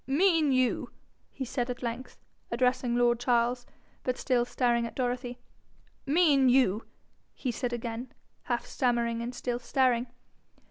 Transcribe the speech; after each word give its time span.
'Mean 0.07 0.51
you?' 0.51 0.89
he 1.29 1.45
said 1.45 1.69
at 1.69 1.83
length, 1.83 2.17
addressing 2.49 2.95
lord 2.95 3.19
Charles, 3.19 3.67
but 4.01 4.17
still 4.17 4.45
staring 4.45 4.87
at 4.87 4.95
Dorothy; 4.95 5.37
'Mean 6.07 6.49
you?' 6.49 6.87
he 7.43 7.51
said 7.51 7.71
again, 7.71 8.11
half 8.45 8.65
stammering, 8.65 9.21
and 9.21 9.35
still 9.35 9.59
staring. 9.59 10.07